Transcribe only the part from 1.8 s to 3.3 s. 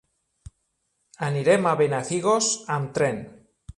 Benafigos amb tren.